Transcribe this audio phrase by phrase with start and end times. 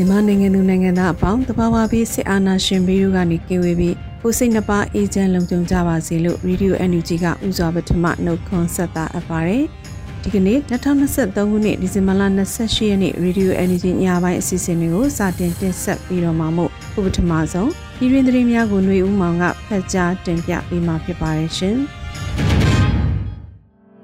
[0.00, 9.64] မြန်မာနိုင်ငံသူနိုင်ငံသားအပေါင်းတဘာဝပြီးစစ်အာဏာရှင်ပြည်တို့ကနေကင်းဝေးပြီးကိုစိတ်နှပါအေဂျင့်လုံခြုံကြပါစေလို့ Radio NUG ကဥစွာပထမနှုတ်ခွန်းဆက်တာအပ်ပါတယ်။
[10.22, 12.22] ဒီကနေ့2023ခုနှစ်ဒီဇင်ဘာလ
[12.54, 21.76] 28ရက်နေ့ Radio NUG ညပိုင်းအစီအစဉ်တွေကိုစတင်တင်ဆက်ပြီးတော့မှမို့ဥပထမဆုံးပြည်တွင်းသတင်းများကိုຫນွေဦးမောင်ကဖတ်ကြားတင်ပြပေးမှာဖြစ်ပါတယ်ရှင်။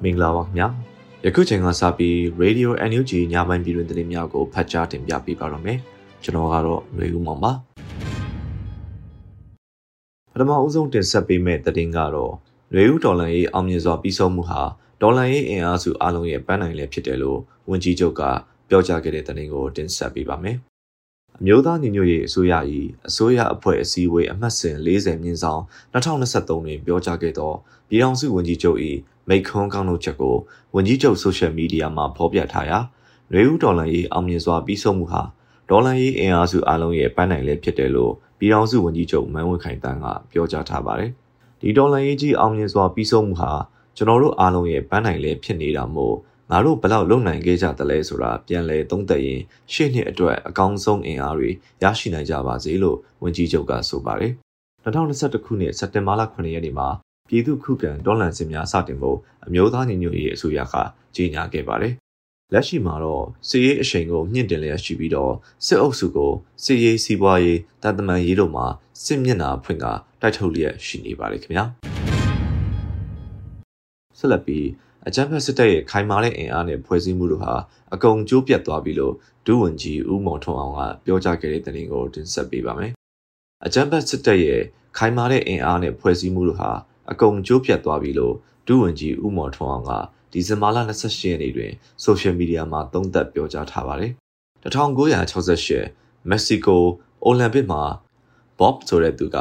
[0.03, 0.69] မင်္ဂလာပါခင်ဗျာ။
[1.26, 5.80] ယခုချိန်ကစပြီး Radio NUG ညပိုင်းပြည်တွင်သတင်းများကိုဖတ်ကြားတင်ပြပေးပါရမယ်။
[6.24, 7.52] ကျွန်တော်ကတော့ຫນွေဦးမောင်ပါ။
[10.32, 12.34] ပထမအဦးဆုံးတင်ဆက်ပေးမယ့်သတင်းကတော့
[12.72, 14.62] ຫນွေဦးဒေါ်လာရေးအောင်မြင်စွာပြီးဆုံးမှုဟာ
[15.02, 18.22] ဒေါ်လာရေးအင်အားစုအလုံးရဲ့ပန်းနိုင်လည်းဖြစ်တယ်လို့ဝန်ကြီးချုပ်က
[18.70, 20.58] ပြောကြားခဲ့တဲ့သတင်းကိုတင်ဆက်ပေးပါမယ်။
[21.40, 22.54] အမျိုးသားညီညွတ်ရေးအစိုးရ၏
[23.08, 25.62] အစိုးရအဖွဲ့အစည်းအဝေးအမှတ်စဉ်40မြင်းဆောင်
[25.94, 27.54] 2023တွင်ပြောကြားခဲ့သော
[27.90, 28.78] ပြည်ထောင်စုဝန်ကြီးချုပ်၏
[29.29, 30.37] မိခွန်းကောင်းလုပ်ချက်ကို
[30.75, 32.79] ဝန်ကြီးချုပ်ဆိုရှယ်မီဒီယာမှာဖော်ပြထားရာ
[33.31, 35.23] ຫນွေဦးဒေါ်လာရေးအောင်မြင်စွာပြီးဆုံးမှုဟာ
[35.71, 41.11] ဒေါ်လာရေးအင်အားစုအလုံးရဲ့ပန်းနိုင်လည်းဖြစ်တယ်လို့ပြည်ထောင်စုဝန်ကြီးချုပ်မန်းဝင်းခိုင်တန်းကပြောကြားထားပါတယ်။
[41.61, 43.53] ဒီဒေါ်လာရေးကြီးအောင်မြင်စွာပြီးဆုံးမှုဟာ
[43.97, 46.17] ကျွန်တော်တို့အားလုံးရဲ့ပန်းနိုင်လည်းဖြစ်နေတာမို့
[46.51, 49.41] ငါတို့ဘလောက်လုံနိုင်ခဲ့ကြသလဲဆိုတာပြန်လည်သုံးသပ်ရင်
[49.73, 51.51] ရှေ့နှစ်အတွက်အကောင်းဆုံးအင်အားတွေ
[51.83, 54.33] ရရှိနိုင်ကြပါစေလို့ဝန်ကြီးချုပ်ကဆိုပါတယ်။
[54.85, 56.89] 2021ခုနှစ်စက်တင်ဘာလ9ရက်နေ့မှာ
[57.29, 60.75] ပြည်သူ့ခုခံဒေါ်လာစင်များစတင်ဖို့အမျိုးသားညီညွတ်ရေးအစိုးရက
[61.17, 61.95] ကြေညာခဲ့ပါတယ်။
[62.53, 65.33] လက်ရှိမှာတော့စစ်ရေးအရှိန်ကိုမြင့်တင်လျက်ရှိပြီးတော့
[65.67, 66.33] စစ်အုပ်စုကို
[66.65, 68.67] စစ်ရေးစီးပွားရေးတန်တမန်ရေးတို့မှာ
[69.05, 69.85] စစ်မျက်နှာဖွင့်က
[70.21, 71.65] တိုက်ထုတ်လျက်ရှိနေပါတယ်ခင်ဗျာ။
[74.19, 74.67] ဆက်လက်ပြီး
[75.07, 77.53] အကြမ်းဖက်စစ်တပ်ရဲ့ခိုင်မာတဲ့အင်အားနဲ့ဖွဲ့စည်းမှုတို့ဟာ
[77.95, 79.15] အကုန်ကျိုးပြတ်သွားပြီလို့
[79.47, 82.93] ဒုဝန်ကြီးဦးမော်ထွန်းအောင်ကပြောကြားခဲ့တဲ့သတင်းကိုတင်ဆက်ပေးပါမယ်။
[83.65, 84.63] အကြမ်းဖက်စစ်တပ်ရဲ့
[84.99, 86.71] ခိုင်မာတဲ့အင်အားနဲ့ဖွဲ့စည်းမှုတို့ဟာ
[87.11, 88.35] အကုန်ကျိုးပြတ်သွားပြီလို့
[88.67, 89.93] ဒုဝန်ကြီးဦးမော်ထွန်းအောင်က
[90.33, 91.73] ဒီဇင်ဘာလ28ရက်နေ့တွင်
[92.03, 94.13] ဆိုရှယ်မီဒီယာမှာသုံးသပ်ပြောကြားထားပါတယ်။
[94.65, 96.85] 1968မက္ကဆီကို
[97.25, 97.83] အိုလံပစ်မှာ
[98.59, 99.37] Bob ဆိုတဲ့သူက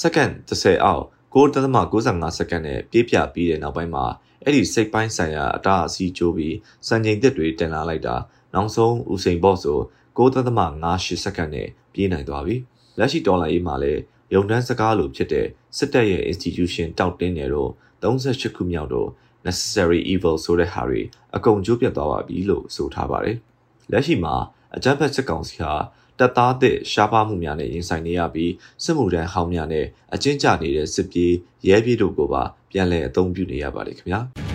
[0.00, 1.04] စက္ကန့်30အောက်
[1.34, 4.04] 9.95စက္ကန့်နဲ့ပြေးပြပြီးတဲ့နောက်ပိုင်းမှာ
[4.44, 6.56] အဲ့ဒီစိတ်ပိုင်းဆိုင်ရာအတားအဆီးကျိုးပြီး
[6.88, 8.16] စံချိန်သစ်တွေတင်လာလိုက်တာ
[8.54, 9.78] နောက်ဆုံးဦးစိန်ဘော့ဆို
[10.18, 12.56] 9.58စက္ကန့်နဲ့ပြေးနိုင်သွားပြီ
[12.98, 14.00] လက်ရှိဒေါ်လာရေးမှာလည်း
[14.34, 15.46] ရုံတန်းစကားလိုဖြစ်တဲ့
[15.78, 17.70] စစ်တပ်ရဲ့ institution တောက်တင်းတယ်လို့
[18.02, 19.08] 38ခုမြောက်တော့
[19.46, 21.02] necessary evil ဆိုတဲ့ဟာတွေ
[21.36, 23.36] အကုန်ကျိုးပြတ်သွားပါပြီလို့ဆိုထားပါတယ်
[23.92, 24.34] လက်ရှိမှာ
[24.76, 25.74] အကြမ်းဖက်စစ်ကောင်စီဟာ
[26.18, 28.52] တပ်သားသစ်ရှားပါမှုများနဲ့ရင်ဆိုင်နေရပြီး
[28.84, 31.32] စစ်မှုထမ်းဟောင်းများနဲ့အကျဉ်းချနေတဲ့စစ်ပြေး
[31.68, 34.45] ရဲပြေးတို့ကိုပါပြန်လည်အသုံးပြုနေရပါတယ်ခင်ဗျာ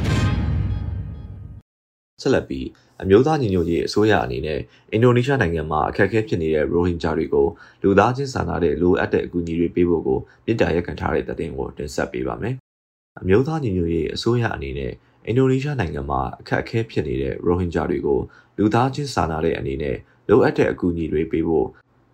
[2.21, 2.67] ဆက်လက်ပြီး
[3.03, 4.59] အမျိုးသားညီညွတ်ရေးအစိုးရအနေနဲ့
[4.91, 7.47] အင်ဒိုနီးရှားနိုင်ငံမှာအခက်အခဲဖြစ်နေတဲ့ရိုဟင်ဂျာတွေကို
[7.83, 12.55] လူသားချင်းစာနာတဲ့လိုအပ်တဲ့အကူအညီတွေပေးဖို့ကိုမြစ်တာရက်ခံထားတဲ့တဲ့တင်ကိုတင်ဆက်ပေးပါမယ်။
[13.21, 14.91] အမျိုးသားညီညွတ်ရေးအစိုးရအနေနဲ့
[15.27, 18.19] အင်ဒိုနီးရှားနိုင်ငံမှာအခက်အခဲဖြစ်နေတဲ့ရိုဟင်ဂျာတွေကို
[18.57, 19.97] လူသားချင်းစာနာတဲ့အနေနဲ့
[20.29, 21.67] လိုအပ်တဲ့အကူအညီတွေပေးဖို့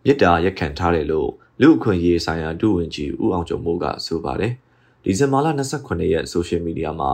[0.05, 1.29] မြစ်တာရက်ခံထားတယ်လို့
[1.61, 4.53] လူအခွင့်အရေးဆိုင်ရာဒုဝန်ကြီးဦးအောင်ကျော်မိုးကဆိုပါတယ်။
[5.03, 5.47] ဒီဇင်ဘာလ
[5.79, 7.11] 29ရက်ဆိုရှယ်မီဒီယာမှာ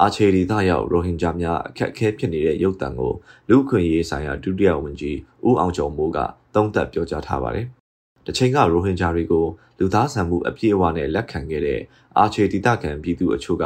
[0.00, 3.12] အာချေဒီသားရောက်ရိုဟင်ဂျာများအခက်အခဲဖြစ်နေတဲ့ရုပ်သံကို
[3.48, 6.18] လူခွင့်ရေးဆိုင်ရာဒုတိယဝန်ကြီးဦးအောင်ကျော်မိုးက
[6.54, 7.66] သုံးသပ်ပြောကြားထားပါတယ်။
[8.26, 9.46] တချိန်ကရိုဟင်ဂျာတွေကို
[9.78, 11.80] လူသားဆန်မှုအပြည့်အဝနဲ့လက်ခံခဲ့တဲ့
[12.18, 13.64] အာချေဒီသားခံပြည်သူအချို့က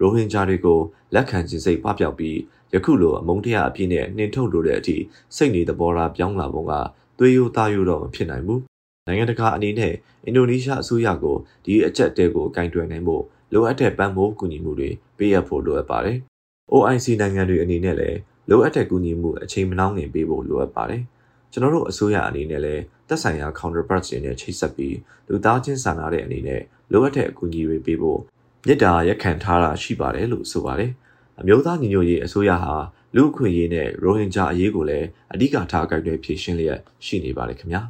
[0.00, 0.78] ရိုဟင်ဂျာတွေကို
[1.14, 2.36] လက်ခံခြင်းစိတ်ပပျောက်ပြီး
[2.74, 4.96] ယခုလိုအမုန်းတရားအပြည့်နဲ့နှင်ထုတ်လိုတဲ့အထိ
[5.36, 6.72] စိတ်နေသဘောထားပြောင်းလာပုံက
[7.18, 8.60] သွေးရိုးသားရိုးတော့မဖြစ်နိုင်ဘူး။
[9.06, 9.94] နိုင်ငံတကာအနေနဲ့
[10.24, 13.22] အင်ဒိုနီးရှားအစိုးရကိုဒီအကြက်တဲကိုကင်တွယ်နိုင်ဖို့
[13.52, 16.18] လိုအပ်တဲ့ပံ့ပိုးကူညီမှုတွေပေးရဖို့လိုအပ်ပါတယ်။
[16.72, 18.18] OIC နိုင်ငံတွေအနေနဲ့လည်း
[18.50, 21.02] လိုအပ်တဲ့ကူညီမှုအချိန်မနှောင်းခင်ပေးဖို့လိုအပ်ပါတယ်။
[21.52, 24.96] ကျွန်တော်တို့အစိုးရအနေနဲ့လည်းသက်ဆိုင်ရာ counterpart တွေနဲ့ချိတ်ဆက်ပြီး
[25.28, 26.62] လူသားချင်းစာနာတဲ့အနေနဲ့
[26.92, 28.20] လိုအပ်တဲ့အကူအညီတွေပေးဖို့
[28.66, 30.90] မြစ်တာရက်ခံထားတာရှိပါတယ်လို့ဆိုပါတယ်။
[31.40, 32.74] အမျိုးသားညီညွတ်ရေးအစိုးရဟာ
[33.16, 37.82] လူ့အခွင့်အရေးနဲ့ရိုဟင်ဂျာအရေးကိုလည်းအဓိကထားကြိုက်တွေဖြည့်ရှင်းလျက်ရှိနေပါတယ်ခင်ဗျာ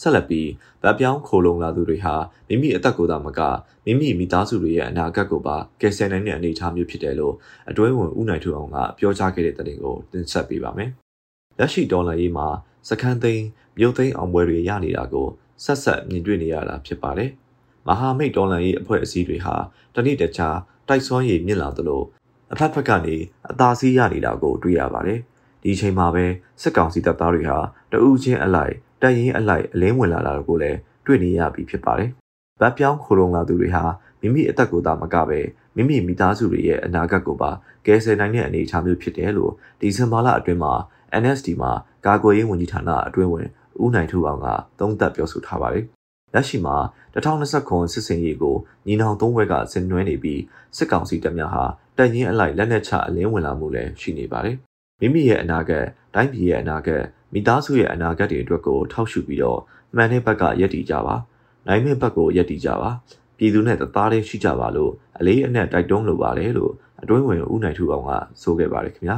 [0.00, 0.48] ဆက်လက်ပြီး
[0.82, 2.14] ဗတ်ပြောင်းခိုလုံလာသူတွေဟာ
[2.48, 3.40] မိမိအသက်ကိုယ်သာမက
[3.84, 7.34] မိမိမိသားစုတွေရဲ့အနာဂတ်ကိုပါကယ်ဆယ်နိုင်တဲ့အနေအထားမျိုးဖြစ်တယ်လို့
[7.70, 10.90] အတွဲဝင်ဦးနိုင်ထူအောင်ကပြောကြားခဲ့တဲ့တဲ့ကိုတင်ဆက်ပေးပါမယ်။
[11.58, 12.48] လက်ရှိဒေါ်လာရေးမှာ
[12.88, 13.44] စခန်းသိန်း
[13.78, 15.26] မြို့သိန်းအောင်ပွဲတွေရနေတာကို
[15.64, 17.30] ဆက်ဆက်မြင်တွေ့နေရတာဖြစ်ပါတယ်။
[17.88, 19.54] မဟာမိတ်ဒေါ်လာရေးအဖွဲ့အစည်းတွေဟာ
[19.94, 20.56] တနည်းတခြား
[20.88, 22.02] တိုက်စွမ်းရည်မြင့်လာသလို
[22.52, 23.16] အဖက်ဖက်ကနေ
[23.50, 25.20] အသာစီးရနေတာကိုတွေ့ရပါတယ်။
[25.62, 26.24] ဒီအချိန်မှာပဲ
[26.62, 27.58] စစ်ကောင်စီတပ်သားတွေဟာ
[27.92, 32.10] တအူးချင်းအလိုက် တပ်ရင်းအလိုက်အလင်းဝင်လာတာကိုလည်းတွေ့နေရပြီဖြစ်ပါတယ်။
[32.60, 33.84] ဗတ်ပြောင်းခိုလုံလာသူတွေဟာ
[34.20, 35.40] မိမိအသက်ကိုယ်သာမကပဲ
[35.76, 37.50] မိမိမိသားစုတွေရဲ့အနာဂတ်ကိုပါ
[37.86, 40.72] ကယ်ဆယ်နိုင်တဲ့အနေအထားမျိုးဖြစ်တယ်လို့ဒီဇင်ဘာလအတွင်းမှာ
[41.22, 41.72] NSD မှာ
[42.06, 43.48] ကာကွယ်ရေးဝန်ကြီးဌာနအတွင်းဝင်
[43.82, 44.46] ဦးနိုင်ထူအောင်က
[44.78, 45.84] သုံးသပ်ပြောဆိုထားပါတယ်။
[46.34, 46.76] လက်ရှိမှာ
[47.14, 48.56] 2029စစ်စင်ရေးကို
[48.86, 50.40] ညီနောင်သုံးဘက်ကဆင်နွှဲနေပြီး
[50.76, 51.64] စစ်ကောင်စီတပ်များဟာ
[51.96, 54.56] တပ်ရင်းအလိုက်လက်နက်ချအလင်းဝင်လာမှုလည်းရှိနေပါတယ်။
[55.00, 55.84] မိမိရဲ့အနာဂတ်
[56.14, 57.02] တိုင်းပြည်ရဲ့အနာဂတ်
[57.32, 59.60] မိသားစုရဲ့အနာဂတ်တွေအတွက်ကိုထောက်ရှုပြီးတော့
[59.96, 61.14] မှန်တဲ့ဘက်ကယက်တည်ကြပါ
[61.66, 62.90] နိုင်မဲ့ဘက်ကိုယက်တည်ကြပါ
[63.38, 66.72] ပြည်သူနဲ့တသားတည်းရှိကြပါလို့အလေးအနက်တိုက်တွန်းလိုပါတယ်လို့
[67.02, 68.10] အတွင်းဝင်ဦးနိုင်ထူအောင်က
[68.42, 69.16] ဆိုခဲ့ပါတယ်ခင်ဗျာ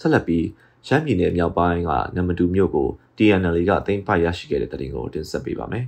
[0.00, 0.46] ဆက်လက်ပြီး
[0.86, 5.84] ရှမ်းပြည်နယ်မြောက်ပိုင်းကနမတူမြို့ကို TNL ကသိမ်းပိုက်ရရှိခဲ့တဲ့တဲ့တင်ကိုတင်ဆက်ပေးပါမယ်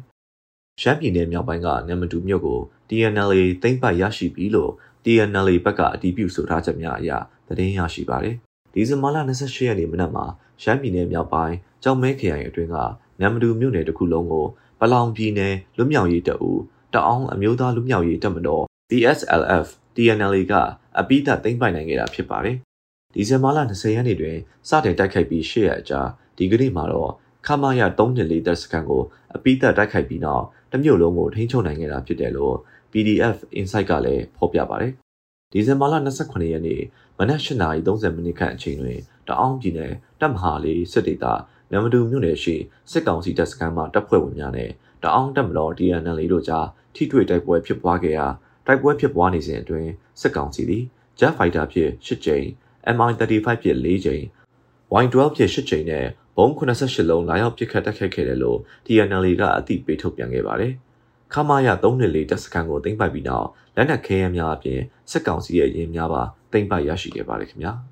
[0.82, 3.32] ရှမ်းပြည်နယ်မြောက်ပိုင်းကနမတူမြို့ကို TNL
[3.62, 4.72] သိမ်းပိုက်ရရှိပြီလို့
[5.04, 7.10] TNL ဘက်ကအတည်ပြုဆိုထားချက်များအရ
[7.48, 8.36] သတင်းရရှိပါတယ်
[8.78, 10.24] ဒီဇင်ဘာလ28ရက်နေ့မနက်မှာ
[10.62, 12.76] ရှမ်းပြည်နယ်မြောက်ပိုင်းကြောင်မဲခရိုင်အတွင်းက
[13.20, 14.46] နမ်မတူမြို့နယ်တစ်ခုလုံးကို
[14.80, 16.60] ပလောင်ပြည်နယ်လွတ်မြောက်ရေးတပ်ဦး
[16.94, 19.66] တအောင်းအမျိုးသားလွတ်မြောက်ရေးတပ်မတော် PSLF
[19.96, 20.54] TNLA က
[20.98, 22.56] အပိဓာသိမ်းပိုက်နိုင်ခဲ့တာဖြစ်ပါတယ်။
[23.14, 24.36] ဒီဇင်ဘာလ20ရက်နေ့တွင်
[24.68, 26.00] စတင်တိုက်ခိုက်ပြီးရှေ့ရအကြာ
[26.36, 27.10] ဒီကနေ့မှာတော့
[27.46, 29.02] ခမာရ3.4တပ်စခန်းကို
[29.36, 32.54] အပိဓာတိုက်ခိုက်ပြီးနောက်တမျိုးလုံးကိုထိန်းချုပ်နိုင်ခဲ့တာဖြစ်တယ်လို့
[32.92, 34.92] PDF Insight ကလည်းဖော်ပြပါတယ်။
[35.52, 36.82] ဒီဇင်ဘာလ28ရက်နေ့
[37.18, 38.98] မနက်8:30မိနစ်ခန့်အချိန်တွင်
[39.28, 41.24] တအောင်းပြည်နယ်တပ်မဟာလေးစစ်ဒေသ
[41.72, 42.56] နမတူမြို့နယ်ရှိ
[42.90, 44.70] စစ်ကောင်စီတပ်စခန်းမှတပ်ဖွဲ့ဝင်များနဲ့
[45.02, 48.26] တအောင်းတပ်မတော် DNL တို့ကြားထိတွေ့တိုက်ပွဲဖြစ်ပွားခဲ့ရာ
[48.66, 49.90] တိုက်ပွဲဖြစ်ပွားနေစဉ်အတွင်း
[50.20, 50.84] စစ်ကောင်စီသည်
[51.18, 52.46] Jet Fighter ဖြင့်၈ကြိမ်
[52.96, 54.24] MI35 ဖြင့်၄ကြိမ်
[55.02, 56.06] Y12 ဖြင့်၈ကြိမ်နဲ့
[56.36, 60.74] ဘုံ88လုံးလာရောက်ပစ်ခတ်တိုက်ခိုက်ခဲ့တယ်လို့ DNL ကအသိပေးထုတ်ပြန်ခဲ့ပါတယ်။
[61.32, 64.80] ခမာရ314တပ်စခန်းကိုသိမ်းပိုက်ပြီးနောက်လက်နက်ခဲယမ်းများအပြင်
[65.10, 66.22] စစ်ကောင်စီရဲ့ရင်များပါ
[66.52, 67.72] သိမ်းပိုက်ရရှိခဲ့ပါတယ်ခင်ဗျာ။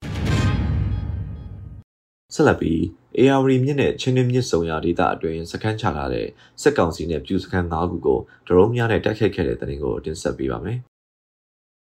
[2.35, 2.81] ဆက်လက်ပြီး
[3.19, 6.27] AR မြစ်နဲ့ချင်းတွင်းမြစ်စုံရာဒေသအတွင်းစခန်းချထားတဲ့
[6.63, 10.79] စစ်ကောင်စီနဲ့ပြူစခန်း၅ခုကိုဒရုန်းများနဲ့တိုက်ခိုက်ခဲ့တဲ့တဲ့တင်ကိုတင်ဆက်ပေးပါမယ်။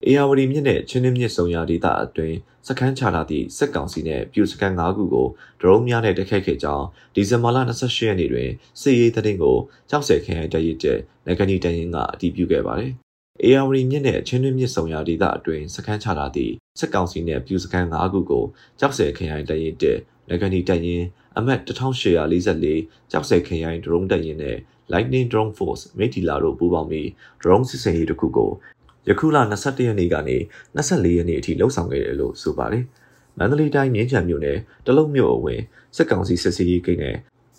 [0.07, 5.27] အေယာဝတီမြစ်နဲ့ချင်းတွင်းမြစ်စုံရာဒေသအတွင်းစခန်းချထားသည့်စစ်ကောင်စီနဲ့ပြူစခန်း၅ခုကို
[5.61, 6.85] ဒရုန်းများနဲ့တိုက်ခိုက်ခဲ့ကြောင်း
[7.15, 8.49] ဒီဇင်ဘာလ28ရက်နေ့တွင်
[8.81, 9.57] စစ်ရေးသတင်းကို
[9.89, 12.91] ကြောက်စဲခရိုင်တရစ်တဲ့နိုင်ငံကြီးတရင်ကအတည်ပြုခဲ့ပါတယ်။
[13.43, 18.45] အေယာဝတီမြစ်နဲ့ချင်းတွင်းမြစ်စုံရာဒေသအတွင်းစခန်းချထားသည့်စစ်ကောင်စီနဲ့ပြူစခန်း၅ခုကို
[18.79, 19.97] ကြောက်စဲခရိုင်တရစ်တဲ့
[20.27, 21.03] နိုင်ငံကြီးတရင်
[21.37, 24.57] အမှတ်1844ကြောက်စဲခရိုင်ဒရုန်းတပ်ရင်းနဲ့
[24.91, 27.07] Lightning Drone Force မိတီလာတို့ပူးပေါင်းပြီး
[27.41, 28.51] drone စစ်ဆင်ရေးတစ်ခုကို
[29.07, 30.37] ယခုလ22ရက်နေ့ကနေ
[30.75, 32.83] 24ရက်နေ့အထိလှုပ်ဆောင်ခဲ့တယ်လို့ဆိုပါတယ်။
[33.37, 35.61] မန္တလေးတိုင်းမြင်းချံမြို့နယ်တလုံးမြို့အဝင်
[35.95, 37.15] စစ်ကောင်စီစစ်စီရေးကိန်းနဲ့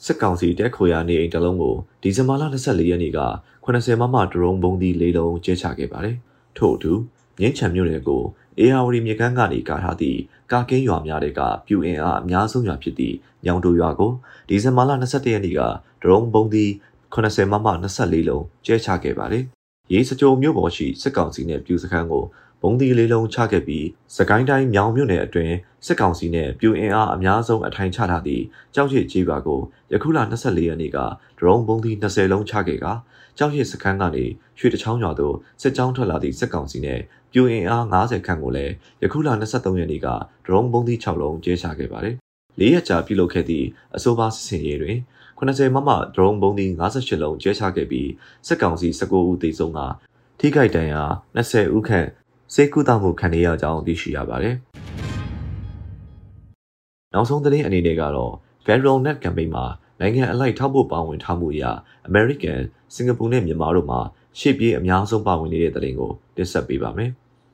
[0.07, 3.21] စစ်ကောင်စီတက်ခိုရာနေအိမ်တလုံးကိုဒီဇင်ဘာလ24ရက်နေ့က
[3.65, 6.17] 80မမဒရုန်းဘုံဒီ၄လုံးကျဲချခဲ့ပါတယ်။
[6.59, 6.93] ထို့အတူ
[7.39, 8.23] မြင်းချံမြို့နယ်ကို
[8.59, 10.19] အေယာဝတီမြေကမ်းကနေကာထားသည့်
[10.53, 14.13] ကာကင်းရွာများတဲ့ကပြူအင်အားအများဆုံးရွာဖြစ်သည့်ညောင်တူရွာကို
[14.49, 15.61] ဒီဇင်ဘာလ22ရက်နေ့က
[16.03, 16.71] ဒရုန်းဘုံသီး
[17.15, 19.45] 80မမ24လုံးကျဲချခဲ့ပါတယ်။
[19.93, 22.25] ရေးစကြိုမြို့ပေါ်ရှိစစ်ကောင်စီနဲ့ပြူစခန်းကို
[22.63, 23.87] ဘုံသီးလေးလုံးချခဲ့ပြီး
[24.17, 25.55] စကိုင်းတိုင်းမြောင်မြို့နယ်အတွင်း
[25.87, 28.43] စစ်ကောင်စီနဲ့ပြူအင်အားအများဆုံးအထိုင်ချထားသည့်
[28.75, 29.61] ကြောက်ရည်ကြီးပါကို
[29.93, 30.99] ယခုလ24ရက်နေ့က
[31.39, 32.87] ဒရုန်းဘုံသီး20လုံးချခဲ့က
[33.39, 34.25] ကြောက်ရည်စခန်းကနေ
[34.59, 37.01] ရွှေတချောင်းရွာသို့စစ်ကြောင်းထွက်လာသည့်စစ်ကောင်စီနဲ့
[37.33, 38.73] ပြူအင်အား90ခန့်ကိုလည်း
[39.03, 40.09] ယခုလ23ရက်နေ့က
[40.47, 42.15] ဒရုန်းဘုံသီး6လုံးကျဲချခဲ့ပါတယ်။
[42.61, 44.97] ၄ရက်ကြာပြုလုပ်ခဲ့သည့်အဆိုပါစစ်စင်ရေးတွင်
[45.39, 48.09] 80မမဒရုန်းဘုံသီး58လုံးကျဲချခဲ့ပြီး
[48.47, 49.81] စစ်ကောင်စီ19ဦးသေဆုံးက
[50.39, 51.03] ထိခိုက်ဒဏ်ရာ
[51.37, 52.09] 20ဦးခန့်
[52.55, 54.57] စေကူတောက်မှုခံရကြောင်းသိရှိရပါတယ်။
[57.15, 58.33] နောက်ဆုံးသတင်းအနေနဲ့ကတော့
[58.65, 59.65] Federal Net Campaign မှာ
[60.01, 61.65] နိုင်ငံအလိုက်ထောက်ဖို့ပါဝင်ထားမှုအရ
[62.09, 62.61] American,
[62.95, 64.01] Singapore နဲ့မြန်မာတို့မှာ
[64.39, 67.11] ရှေ့ပြေးအများဆုံးပါဝင်နေတဲ့သတင်းကိုတင်ဆက်ပေးပါမယ်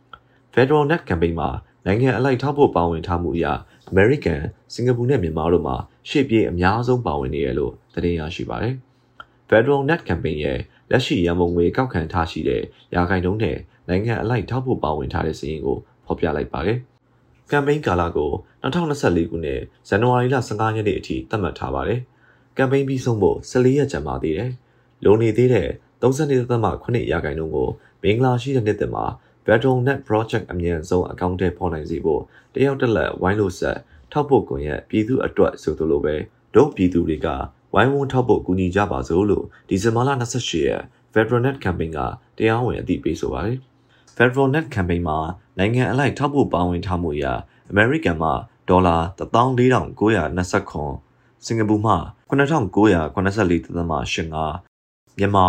[0.55, 1.49] ။Federal Net Campaign မှာ
[1.87, 3.47] နိုင်ငံအလိုက်ထောက်ဖို့ပါဝင်ထားမှုအရ
[3.91, 4.41] American,
[4.75, 5.77] Singapore နဲ့မြန်မာတို့မှာ
[6.09, 8.75] ရှေ့ပြေးအများဆုံးပါဝင်နေရလို့သတင်းရရှိပါတယ်။
[9.49, 10.59] Federal Net Campaign ရဲ့
[10.91, 12.63] လက်ရှိရန်ပုံငွေကောက်ခံထားရှိတဲ့
[12.95, 13.57] ရာခိုင်နှုန်းနဲ့
[13.89, 16.79] နိုင်ငံအလိုက်ထောက်ဖို့ပါဝင်ထားတဲ့စီးရင်ကိုဖော်ပြလိုက်ပါတယ်။
[17.51, 18.31] ကမ်ပိန်းကာလကို
[18.63, 22.01] 2024ခုနှစ်ဇန်နဝါရီလ15ရက်နေ့အထိသတ်မှတ်ထားပါတယ်။
[22.57, 24.51] ကမ်ပိန်းပြီးဆုံးဖို့14ရက်ကြာပါသေးတယ်။
[25.05, 25.69] လိုနေသေးတဲ့
[26.03, 27.69] 32.8ရာခိုင်နှုန်းကို
[28.03, 29.05] မင်္ဂလာရှိတဲ့နှစ်သက်မှာ
[29.51, 32.23] Battle.net Project အမြန်ဆုံးအကောင့်ထဲပေါ်နိုင်စေဖို့
[32.55, 33.79] တယောက်တစ်လက်ဝိုင်းလို့ဆက်
[34.13, 36.15] ထောက်ဖို့ကွန်ရက်ပြည်သူအတွက်ဆိုသလိုပဲ
[36.55, 37.29] ဒုပြည်သူတွေက
[37.75, 41.99] ဝိုင်းဝန်းထောက်ဖို့ကူညီကြပါစို့လို့ဒီဇင်ဘာလ28ရက် Federalnet Campaign က
[42.39, 43.59] တရားဝင်အသိပေးဆိုပါတယ်။
[44.17, 45.19] Federalnet Campaign မှာ
[45.59, 47.25] နိုင်ငံအလိုက်ထောက်ဖို့ပါဝင်ထားမှုအရ
[47.73, 48.33] American မှာ
[48.69, 50.93] ဒေါ်လာ14920ခွန်
[51.45, 51.95] စင်ကာပူမှ
[52.31, 53.11] 9984.85
[55.19, 55.47] မြန်မာ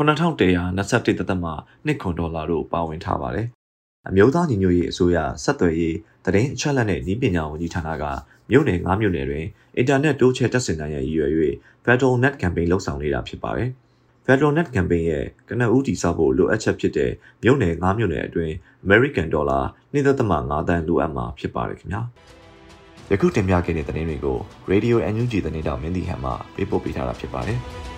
[0.00, 3.46] 9121.2ခွန်ဒေါ်လာတို့ပါဝင်ထားပါတယ်။
[4.08, 8.04] အမျိုးသားညီညွတ်ရေးအစိုးရဆက်သွယ်ရေးသတင်းအချက်အလက်နဲ့ဤပညာဝန်ကြီးဌာနက
[8.50, 11.32] မြို့နယ်၅မြို့နယ်တွင်အင်တာနက်တိုးချဲ့တက်ဆင်နိုင်ရန်ရည်ရွယ်၍
[11.84, 13.68] Federalnet Campaign လှုပ်ဆောင်နေတာဖြစ်ပါတယ်။
[14.26, 17.10] Federalnet Campaign ရဲ့ကနအူးတီဆောက်ဖို့လိုအပ်ချက်ဖြစ်တဲ့
[17.42, 18.54] မြို့နယ်၅မြို့နယ်အတွင်း
[18.86, 22.02] American Dollar 2.5တန်းလိုအပ်မှာဖြစ်ပါတယ်ခင်ဗျာ။
[23.10, 24.38] ယခုတင်ပြခဲ့တဲ့သတင်းတွေကို
[24.70, 27.60] Radio NUG သတင်းတောင်မင်းတီဟန်မှပေးပို့ပေးထားတာဖြစ်ပါတယ်။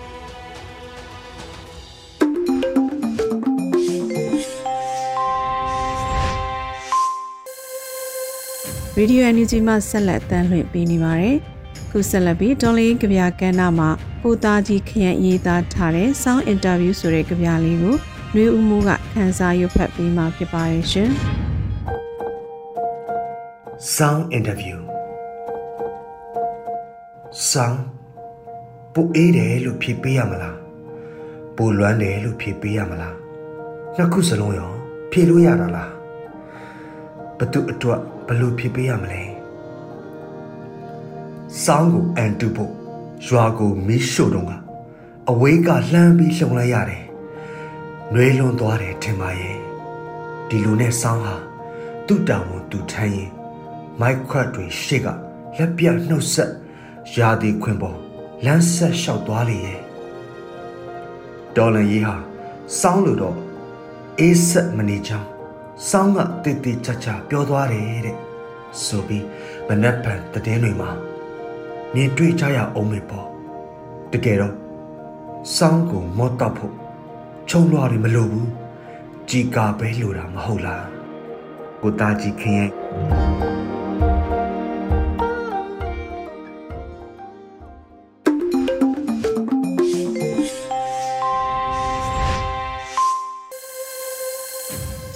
[8.99, 11.37] Radio Energy မှဆက်လက်တမ်းလွှင့်ပေးနေပါတယ်။
[11.90, 13.90] ခုဆက်လက်ပြီးဒေါ်လေးကဗျာကဏ္ဍမှာ
[14.22, 17.96] ပိုသားကြီးခရမ်းရေးသားထားတဲ့ Sound Interview ဆိုတဲ့ကဗျာလေးကို
[18.34, 21.11] နှွေဦးမိုးကခန်းစားရွတ်ဖတ်ပေးမှာဖြစ်ပါရဲ့ရှင်။
[23.96, 24.78] Sound Interview
[27.50, 27.80] Sound
[28.94, 30.56] ပူအေးတယ်လို့ဖြေပေးရမလား
[31.56, 33.14] ပူလွမ်းတယ်လို့ဖြေပေးရမလား
[33.96, 34.70] နှစ်ခုစလုံးရော
[35.11, 36.01] ဖြေလို့ရတာလား
[37.42, 39.22] ဘသူအတွက်ဘလို့ဖြစ်ပေးရမလဲ
[41.64, 42.72] စောင်းကိုအန်တူဖို့
[43.26, 44.52] ရွာကိုမီးရှို့တော့က
[45.30, 47.04] အဝေးကလှမ်းပြီးလှုံလိုက်ရတယ်
[48.12, 49.56] နှွေးလွန်သွားတယ်ထင်ပါရဲ့
[50.49, 51.34] ဒီလိုနဲ့စောင်းဟာ
[52.06, 53.30] သူ့တောင်ဝန်သူထမ်းရင်
[54.00, 55.08] မိုက်ခွတ်တွေရှေ့က
[55.58, 56.52] လက်ပြနှုတ်ဆက်
[57.16, 57.99] ရာဒီခွင်ပေါ်
[58.44, 59.80] လမ်းဆက်လျှောက်သွားလေရဲ့
[61.56, 62.14] ဒေါ်လန်ကြီးဟာ
[62.80, 63.37] စောင်းလို့တော့
[64.18, 65.32] အေးဆက်မနေချောင်း
[65.88, 68.17] စောင်းကတည်တည်ချာချာပြောသွားတယ်တဲ့
[68.85, 69.25] ဆိုပြီး
[69.69, 70.91] မနက်ဖြန်တည်င်းတွေမှာ
[71.95, 73.26] မြင်တွေ့ကြရအောင်မေပေါ့
[74.12, 74.55] တကယ်တော့
[75.57, 76.75] စောင်းကိုမော့တော့ဖို့
[77.49, 78.50] ခြုံလွှာတွေမလိုဘူး
[79.31, 80.87] ជីကာပဲလိုတာမဟုတ်လား
[81.81, 83.51] ကိုသားကြီးခင်ရဲ့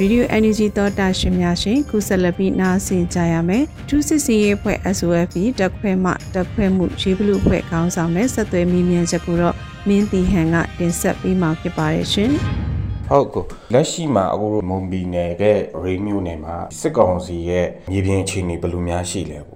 [0.08, 9.54] Radio Energy သောတာရှင်များရှင်ခုဆက်လက်ပြီးနားဆင်ကြရမယ်။ဒုစစ်စီရေးအဖွဲ့ SOFB တက်ခွဲမှတက်ခွဲမှုရေးဘလူအဖွဲ့ခေါင်းဆောင်နဲ့ဆက်သွယ်မိမြန်ချက်ကိုတော့
[9.88, 12.30] မင်းတီဟန်ကတင်ဆက်ပေးမှာဖြစ်ပါတယ်ရှင်။
[13.10, 15.42] ဟုတ်ကောလက်ရှိမှာအခုမွန်ဘီနယ်က
[15.84, 19.55] ရေမျိုးနယ်မှာစစ်ကောင်စီရဲ့မြေပြင်အခြေအနေဘယ်လိုများရှိလဲပေါ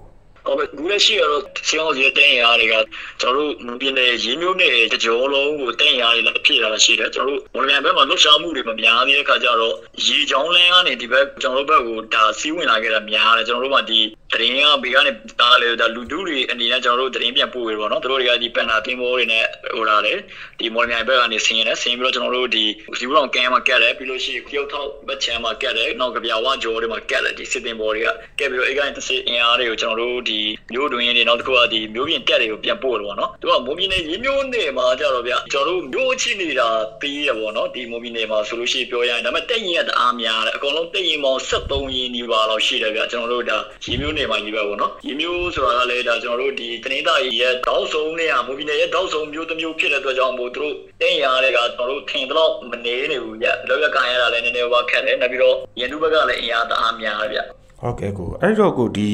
[0.81, 2.75] ဟုတ်ကဲ့ခုလက်ရှိကတော့စီအောင်စီတဲ့ရတွေက
[3.21, 13.99] ကျွန်တော်တို့ပြည်နယ်ရင်းမျိုးနဲ့တကြောလုံးကိုတဲ့ရတွေလည်းဖြစ်လာတာရှိတယ်ကျွန်တော်တို့ဝန်မြန်ဘက်မှာလှုပ်ရှားမှုတွေမများသေးတဲ့ခါကျတော့ရေချောင်းလန်းကနေဒီဘက်ကျွန်တော်တို့ဘက်ကိုဒါစီးဝင်လာခဲ့တာများတယ်ကျွန်တော်တို့မှဒီ
[14.33, 19.45] တရင်ကဘေကနေတားလေဒါလူတူတွေအနေနဲ့ကျွန်တော်တို့တရင်ပြန်ပို့ရပေါ့နော်တို့တွေကဒီပန်နာတင်ဘောတွေနဲ့
[19.75, 20.17] ဟိုလာတယ်
[20.59, 22.63] ဒီမော်လမြိုင်ဘက်ကနေဆင်းရတယ်ဆင်းပြီးတော့ကျွန်တော်တို့ဒီ
[22.99, 28.07] ဇီဝရောင်ကမ်းမှာကက်တယ်ပြီးလို့ရှိရင်ပြုတ်ထောက်ဘက်ချမ်းမှာကက်တယ်နောက်ကပြာဝါဂျော်တွေမှာကက်တယ်ဒီစစ်တင်ဘောတွေက
[28.39, 30.39] ကက်ပြီးတော့အဲ့ကနေတစ်စစ်အင်အားတွေကိုကျွန်တော်တို့ဒီ
[30.73, 36.69] မျိုးတွင်တွေနောက်တစ်ခုကဒီမျိုးပြင်တက်တွေကိုပြန်ပို့တယ်ပေါ့နော်သူကမိုးမြင်းနေရင်းမျိုးနေမှာကြတော့ဗျကျွန်တော်တို့မျိုးချိနေတာ
[37.01, 59.09] ပြီးရပေါ့နော်ဒီမိုးမြင်းနေမှာဆိုလို့ရှိရင်ပြောရရင်ဒါပေမဲ့တက်ရင်ကတအားများတယ်အကုန်လုံးတက်ရင်ပေါင်း73ရင်းဒီပါလောက်ရှိတယ်ဗျကျွန်တော်တို့ဒါရင်းမျိုးနေမှာကြီးပဲပေါ့နော်ရင်းမျိုးဆိုတာကလည်းဒါကျွန်တော်တို့ဒီတနင်္သာရီရဲ့တောက်ဆုံနေရမိုးမြင်းနေရဲ့တောက်ဆုံမျိုးတစ်မျိုးဖြစ်တဲ့အတွက်ကြောင့်မို့သူတို့တက်ရင်တွေကကျွန်တော်တို့ထင်တော့မနေနေဘူးဗျလောက်ရကန်ရတာလည်းနည်းနည်းဝါခက်တယ်နောက်ပြီးတော့ရန်သူဘက်ကလည်းအင်အားတအားများတယ်ဗျ ဟုတ်ကဲ့ကိုအဲ့တော့ကိုဒီ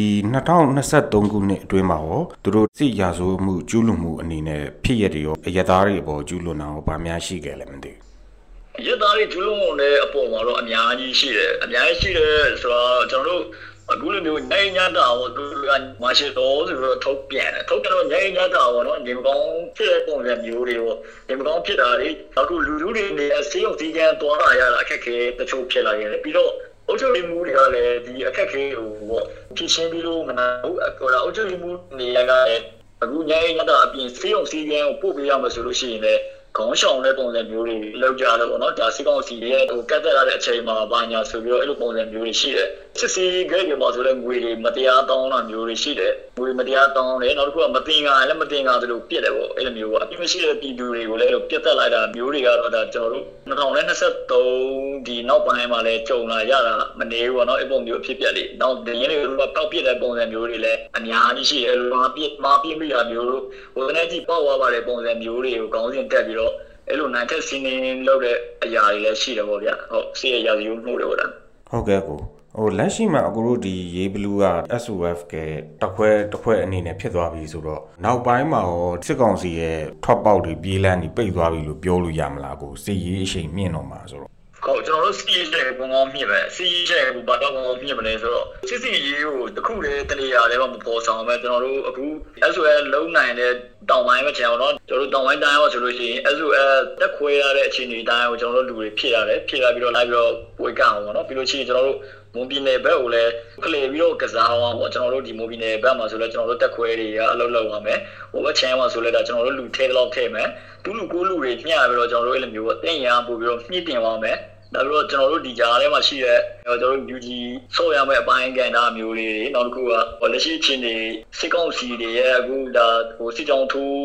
[0.58, 13.44] 2023ခုနှစ်အတွင်းမှာရောသူတို့စစ်ရာဇဝမှုကျူးလွန်မှုအနေနဲ့ဖြစ်ရတဲ့ရောအရသားတွေအပေါ်ကျူးလွန်တာရောဗာများရှိခဲ့လဲမသိဘူးရသားတွေကျူးလွန်တဲ့အပေါ်မှာတော့အများကြီးရှိတယ်အများကြီးရှိတယ်ဆိုတော့ကျွန်တော်တို့
[13.92, 15.72] အခုလိုမျိုးနိုင်ညတာကိုသူက
[16.04, 19.48] မရှိတော့ဆိုတော့ထုတ်ပြန်တယ်ထုတ်ပြန်တော့နိုင်ညတာကိုနော်ဒီမကောင်း
[19.78, 20.98] ဖြစ်တဲ့ပုံစံမျိုးတွေပေါ့
[21.28, 22.10] ဒီမကောင်းဖြစ်တာတွေ
[22.40, 26.52] အခုလူလူတွေနေဆေးရုံစီကံသွားလာရတာအခက်ခဲတချို့ဖြစ်လာရတယ်ပြီးတော့
[26.88, 29.26] အုပ်ချုပ်ရေးမှုတွေကလည်းဒီအခက်ခဲကိုပေါ့
[29.58, 32.64] ဖြစ်ရှင်းပြီးလို့မနာဘူးဟိုအုပ်ချုပ်ရေးမှုနေရာကလည်း
[33.04, 36.22] အခုညရင်ညတာအပြင်ဆေးရုံစီကံကိုပို့ပေးရမှာဆိုလို့ရှိရင်လည်း
[36.58, 59.24] ခေါင်းဆောင်တဲ့ပုံစံမျိုးတွေလောက်ကြတော့ဗောနော်ဒါစီကောင်စီရဲ့ဟိုကတ်သက်ရတဲ့အချိန်မှာဘာညာဆိုပြီးတော့အဲ့လိုပုံစံမျိုးတွေရှိတယ်စစ်စီဂိတ်တွေမှာဆိုလည်းငွေတွေမတရားတောင်းတာမျိုးတွေရှိတယ်ငွေမတရားတောင်းတယ်နောက်တစ်ခုကမတင်ကလည်းမတင်ကသလိုပြစ်တယ်ဗောအဲ့လိုမျိုးပေါ့အပြစ်မရှိတဲ့ပြည်သူတွေကိုလည်းပြတ်သက်လိုက်တာမျိုးတွေကတော့ဒါကျွန်တော်တို့2023ဒီနောက်ပိုင်းမှာလည်းကြုံလာရတာမနေဘူးဗောနော်အဲ့ပုံမျိုးဖြစ်ပြက်လေးနောက်ဒင်းတွေက
[59.56, 63.44] တောက်ပြစ်တဲ့ပုံစံမျိုးတွေလည်းအများကြီးရှိတယ်မာပြစ်မာပြစ်မိတာမျိုးတို့
[63.76, 66.47] ဟိုတနေ့ကြည့်ပေါ့ဝါပါတဲ့ပုံစံမျိုးတွေကိုကောင်းစဉ်တက်ပြီးတော့
[66.90, 67.74] အဲ့လိုနိုင်ထက်စီးနေ
[68.08, 71.32] လောက်တဲ့အရာတွေလည်းရှိတယ်ပေါ့ဗျဟုတ်စီးရရာဇယူမှုတွေပေါ့လား
[71.72, 72.20] ဟုတ်ကဲ့ကို
[72.58, 74.46] ဟိုလက်ရှိမှာအခုတို့ဒီရေးဘလူးက
[74.84, 75.36] SOF က
[75.82, 84.32] တခွဲတခွဲအနေနဲ့ဖြစ်သွားပြီဆိုတော့နောက်ပိုင်းမှာရောစစ်ကောင်စီရဲ့ထွက်ပေါက်တွေပြေးလန်းပြီးပိတ်သွားပြီလို့ပြောလို့ရမလားကိုစစ်ရေးအရှိန်မြင့်တော့မှာဆိုတော့
[84.68, 92.06] ဟုတ်ကျွန်တော်တို့စီးရဲဘုံကောင်းမြင့်ပဲစီးရဲဘုံဘာတော့ဘုံကောင်းမြင့်မလဲဆိုတော့စစ်စီရေးကိုတခုတည်းတနေရာလည်းမပေါ်ဆောင်ပဲကျွန်တော်တို့အခု
[92.54, 93.52] SOL လုံးနိုင်တဲ့
[93.90, 100.32] တောင်ပိုင်းပဲချင်အောင်တော့ကျွန်တော်တို့တောင်ပိုင်းတိုင်းရောဆိုလို့ရှိရင် SOL တက်ခွဲရတဲ့အခြေအနေတိုင်းကိုကျွန်တော်တို့လူတွေဖြည့်ရတယ်ဖြည့်လာပြီးတော့လိုက်ပြီးတော့
[100.64, 101.98] ဝေကအောင်ပေါ့နော်ပြီးလို့ရှိရင်ကျွန်တော်တို့
[102.36, 103.32] မွန်ပြည်နယ်ဘက်ကိုလည်း
[103.64, 108.00] ခလေပြီးတော့ကစားအောင်ပေါ့ကျွန်တော်တို့ဒီမွန်ပြည်နယ်ဘက်မှာဆိုလည်းကျွန်တော်တို့တက်ခွဲတွေကအလုပ်လုပ်ရမယ်
[108.32, 110.48] ဟိုဘက်ချမ်းမှာဆိုလည်းဒါကျွန်တော်တို့လူထဲတော့ထဲမယ်
[110.84, 114.38] တူးလူကိုလူတွေညှပြီးတော့ကျွန်တော်တို့အဲ့လိုမျိုးပေါ့တင်ရပို့ပြီးတော့မြင့်တင်သွားမယ်
[114.74, 117.28] နောက်ပြီးတော့ကျွန်တော်တို့ဒီကြားထဲမှာရှိတဲ့ ကျွန်တော်တို့ UG
[117.76, 120.96] ဆော့ရမယ့်အပိုင်းကဏ္ဍမျိုးလေးတွေနောက်တစ်ခုကလက်ရှိချင်းတွေ
[121.40, 124.02] စစ်ကောင်စီတွေရဲ့အခုဒါဟိုစစ်ကြောင်းထိုး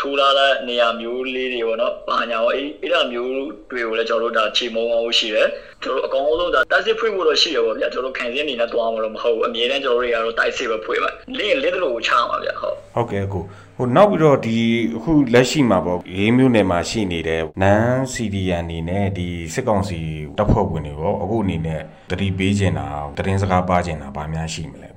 [0.00, 3.32] ထိုးလာတဲ့နေရာမျိုးလေးတွေပေါ့နော်။ဘာညာရောအဲ့အဲ့ဒါမျိုး
[3.70, 5.48] တွေကိုလည်းကျွန်တော်တို့ဒါခြေမုံအောင်ရှိတယ်။
[5.82, 13.40] ကျွန်တော်တို့အကောင်းဆုံးဒါတိုက်စစ်ဖွင့်ဖို့တော့ရှိရပါဗျာ။ကျွန်တော်တို့ခံစင်းအနေနဲ့တွားမှာတော့မဟုတ်ဘူး။အမြဲတမ်းကျွန်တော်တို့တွေကတော့တိုက်စစ်ပဲဖွင့်ပါ။လင်းလက်တို့ကိုချအောင်ပါဗျာ။ဟုတ်။ဟုတ်ကဲ့အခု
[13.78, 14.58] ဟိုနောက်ပြီးတော့ဒီ
[14.96, 19.98] အခုလက်ရှိမှာပေါ့ရေးမျိုးနယ်မှာရှိနေတဲ့နန်းစီဒီယန်နေနဲ့ဒီစစ်ကောင်စီ
[20.38, 22.86] တပ်ဖွဲ့ဝင်တွေရောအခုအနေနဲ့တတိပေးကျင်တာ
[23.16, 24.90] တရင်စကားပါကျင်တာဗာများရှိမလဲ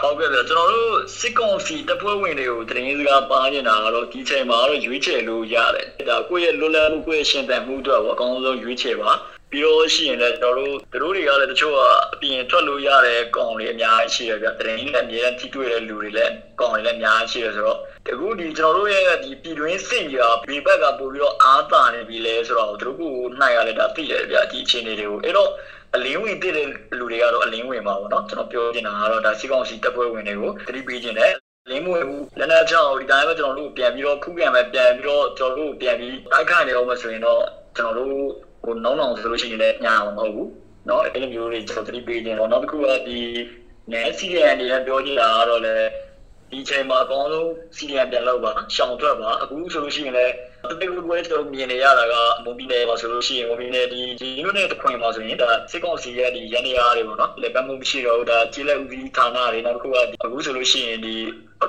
[0.00, 9.10] ဟုတ်ကဲ့ဗျကျွန်တော်တို့စစ်ကောင်စီတပ်ဖွဲ့ဝင်တွေကိုတရင်စကားပါနေတာကတော့ဒီချိန်မှာတော့ရွေးချယ်လို့ရတယ်ဒါကိုယ့်ရဲ့လွတ်လပ်မှုကိုယ့်ရဲ့ရှင်သန်မှုအတွက်ပေါ့အကောင်းဆုံးရွေးချယ်ပါ
[9.50, 11.80] ပြီးတော့ရှိရင်လည်းကျွန်တော်တို့တို့တွေကလည်းတချို့က
[12.12, 17.78] အပြင်ထွက်လို့ရတဲ့ကောင်တွေအများကြီးရှိရပြတရင်လည်းအများကြီးထိတွေ့တဲ့လူတွေလည်းကောင်တွေလည်းအများကြီးရှိရဆိုတော့
[18.10, 25.50] အခုဒီကျွန်တော်တို့ရဲ့ဒီပြည်တွင်းစစ်ကြီးကဘေးဘက်ကပို့ပြီးတော့အားတာနေပြီလဲဆိုတော့တို့ကိုနိုင်ရလဲဒါသိရတယ်ဗျဒီအခြေအနေတွေကိုအဲ့တော့
[25.95, 26.67] အလင်းဝင်တည်တဲ့
[26.99, 31.33] လူတွေကတော့အလင်းဝင်ပါဘောเนาะကျွန်တော်ပြောချင်တာကတော့ဒါစီကောင်စီတပ်ဖွဲ့ဝင်တွေကိုသတိပေးခြင်းနဲ့
[31.69, 37.41] လင်းမွေဘူးလက်နက်ကြောင့်ဒီတိုင်းပဲကျွန်တော်တို့ပြန်ပြီးတော့ခုခံပဲပြန်ပြီးတော့ကျွန်တော်တို့ပြန်ပြီးတိုက်ခိုက်နေအောင်မဆိုရင်တော့
[37.77, 38.15] ကျွန်တော်တို့
[38.63, 40.49] ဟိုနောင်းနောင်ဆိုလို့ရှိရင်လည်းညာအောင်မဟုတ်ဘူး
[40.87, 43.19] เนาะအဲ့လိုမျိုးတွေကျွန်တော်သတိပေးခြင်းတော့နောက်တစ်ခုကဒီ
[43.91, 45.89] net CDN အနေနဲ့ပြောကြည့်တာကတော့လည်း
[46.52, 50.34] ဒီချိန်မှာအကောင်းဆုံး CDN ပြန်လောက်ပါရှောင်ထွက်ပါအခုဆိုလို့ရှိရင်လည်း
[50.80, 61.14] တိတ်ပွဲတော့မြင်နေရတာကမွန်ပြည်နယ်မှာဆိုလို့ရှိရင်မွန်ပြည်နယ်ဒီဒီလိုနဲ့တခွင်မှာဆိုရင်ဒါစစ်ကောင်စီရဲ့ဒီရန်နေရာတွေပေါ့နော်လက်ပတ်မှုမရှိတော့ဘူးဒါကျေးလက်ဦးစီးဌာနတွေနောက်တစ်ခုကအခုဆိုလို့ရှိရင်ဒီ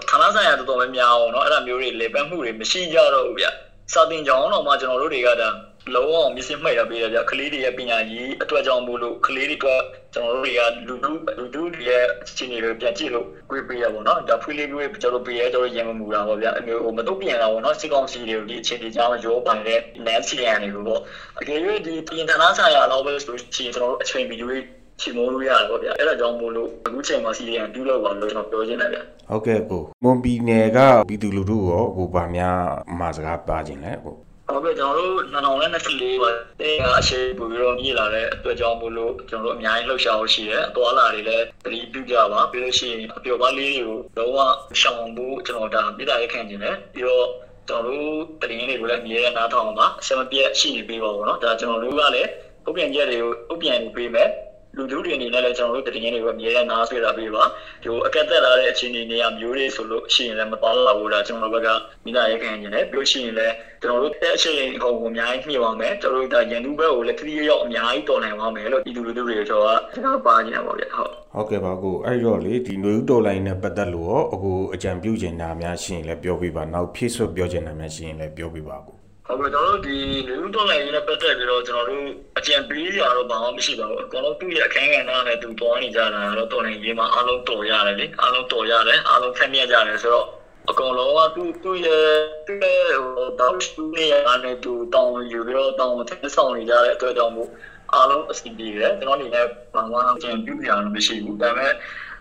[0.10, 3.46] ဌာနဆိုင်ရာတော်တော်များများအောင်နော်အဲ့ဒါမျိုးတွေလက်ပတ်မှုတွေမရှိကြတော့ဘူးဗျ
[3.94, 5.50] စာတင်ကြောင်းတော့မှကျွန်တော်တို့တွေကဒါ
[5.96, 9.82] လုံးဝမျက်စိမှိတ်ရပေးရဗျကလေးတွေရဲ့ပညာရေးအတွက်ကြောင့်မို့လို့ကလေးတွေအတွက်
[10.14, 21.02] ကျွန်တော်တို့တွေကလူလူလူလူတွေရဲ့အခြေအနေတွေပြန်ကြည့်လို့ကြွေးပေးရပါတော့ဒါဖွေးလေးတွေကျွန်တော်တို့ပေးရတော့ရင်မမူတာပေါ့ဗျအမျိုးဟိုမတုတ်ပြန်လာပေါ့နော်စစ်ကောင်စီတွေကိုဒီအခြေအနေကြောင့်ရောပိုင်တဲ့ Nancy ရန်တွေကိုပေါ့
[21.40, 24.60] အကယ်၍ဒီပြင်ထနာဆိုင်ရာတော့ပဲဆိုချင်ကျွန်တော်တို့အချိန်ဗီဒီယို
[25.02, 32.58] ချီမိုးလို့ရတယ်ပေါ့ဗျအဲ့ဒါကြောင့်မို့လို့အခုချိန်မှာစီရီယန်ပြုလုပ်ပါလို့ကျွန်တော်ပြောချင်တယ်ဗျဟုတ်ကဲ့ကိုမွန်ပြည်နယ်ကပြည်သူလူထုရောကိုဗာများ
[33.00, 34.16] မှာစကားပါခြင်းလဲကို
[34.51, 47.27] ဟုတ်ကဲ့ကျွန်တော်တို့2024ပါတင်းကအရှိပို့ပြီးတော့မြည်လာတဲ့အတွက်ကြောင့်မို့လို့ကျွန်တော်တို့အများကြီးလှုပ်ရှားလို့ရှိတယ်အသွားလာတွေလည်းတတိပြုကြပါပြီးလို့ရှိရင်အပျော်ပါးလေးတွေကိုတော့ရှောင်ဖို့ကျွန်တော်ဒါပြည်သားရခံနေတယ်ပြီးတော့
[47.69, 52.29] ကျွန်တော်တို့တရင်တွေကိုလည်းအမြဲတမ်းနားထောင်ပါအစမပြတ်ရှိနေပေးပါဘောเนาะဒါကျွန်တော်တို့ကလည်း
[52.67, 54.29] ဥပ္ပြန်ချက်တွေကိုဥပ္ပြန်ပေးမယ်
[54.76, 57.44] လူလူတွေအနေနဲ့လည်းကျွန်တော်တို့တည်ငြိမ်တွေကိုအမြဲတမ်းနားဆွေးတာပေးပါ
[57.84, 79.01] ဒီအကက်သက်လာတဲ့အခြေအနေနေရာမျိုးတွေဆိုလို့ရှိရင်လည်းမပါလာဘူးဒါကျွန်တော်တို့ဘက်ကမိသားရခံနေတယ်ပြောရှိရင်လည်းကျွန်တော်တို့တဲ့အခြေအနေဟိုအများကြီးညှိပါမယ်ကျွန်တော်တို့ဒါရန်သူဘက်ကိုလည်းခရီးရောက်အများကြီးတော်နိုင်ပါမယ်လို့ဒီလူလူတွေကျွန်တော်ကစကားပါနေတာပါဗျဟုတ်ဟုတ်ကဲ့ပါကိုအဲ့တော့လေဒီຫນွေဦးတော်လိုင်းနဲ့ပတ်သက်လို့ရောအခုအကြံပြုချင်တာများရှိရင်လည်းပြောပြပါနောက်ဖြည့်ဆွတ်ပြောချင်တာများရှိရင်လည်းပြောပြပါကို
[79.32, 82.06] ဟုတ်ကဲ့ကျွန်တော်တို့ဒီလူလူတော်လိုင်းနဲ့ပတ်သက်ပြီးတော့ကျွန်တော်တို့
[82.38, 90.28] အကြံပေးရတော့ဘာမှမရှိပါဘူးအကုန်လုံးသူ့ရဲ့အခန်းကဏ္ဍနဲ့သူတွားနေကြတာတော့တော်နေရေးမှာအားလုံးတော်ရတယ်လေအားလုံးတော်ရတယ်အားလုံးဆက်မြတ်ကြတယ်ဆိုတော့
[90.70, 92.06] အကောင်လုံးကသူ့သူ့ရဲ့
[92.48, 94.14] သူ့ရဲ့ဟိုတောက်သူနေရ
[94.44, 97.50] တဲ့သူတောင်းယူပြီးတော့တောင်းထက်ဆောင်နေကြတဲ့အတွက်ကြောင့်မို့
[97.96, 101.74] အားလုံးအဆင်ပြေတယ်ကျွန်တော်အနေနဲ့ဘာမှအကြံပြုပြရလို့မရှိဘူးဒါပေမဲ့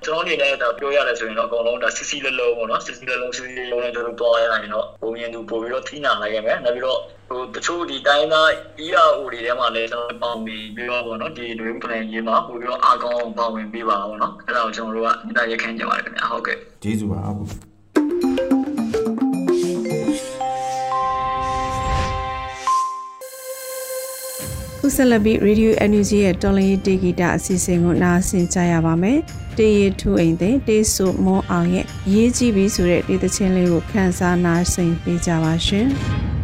[0.04, 8.48] ကျွန်တော်အနေနဲ့ဒါပြောရတယ်ဆိုရင်တော့အကုန်လုံးဒါစစ်စစ်လလုံးပေါ့နော်စစ်စစ်လလုံးစစ်စစ်လုံးနဲ့တို့တွားရရင်တော့ဘုံရင်သူပို့ပြီးတော့ထိနာလိုက်ရမယ်နောက်ပြီးတော့ဟိုတချို့ဒီတိုင်းသား
[8.84, 17.69] ERO တွေထဲမှာလည်းကျွန်တော်ပေါင်းပြီးပြီးတော့ပေါ့နော်ဒီ dream plan ရေးမှာပို့ပြီးတော့အားကောင်းပေါင်းဝင်ပေးပါပေါ့နော်အဲ့ဒါကိုကျွန်တော်တို့ကမိသားရခန့်ကြပါတယ်ခင်ဗျာဟုတ်ကဲ့ကျေးဇူးပါအခု
[24.82, 29.18] ခုဆက်လက်ပြီး Radio NUG ရဲ့တော်လင်းတေဂီတာအစီအစဉ်ကိုနားဆင်ကြရပါမယ်။
[29.58, 35.86] တေးရထူအိမ်တဲ့တေးဆိုမောအောင်ရဲ့ရေးကြည့်ပြီးဆိုတဲ့ဒီသချင်းလေးကိုခန်းစားနားဆင်ပေးကြပါရှင်။